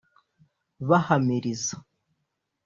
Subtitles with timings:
[0.89, 1.75] bahamiriza